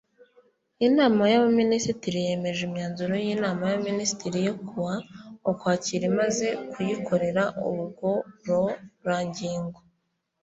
[0.87, 4.95] Inama y’Abaminisitiri yemeje imyanzuro y’Inama y’Abaminisitiri yo ku wa
[5.51, 9.79] Ukwakira imaze kuyikorera ubugororangingo